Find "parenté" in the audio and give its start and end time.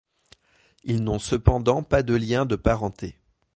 2.55-3.19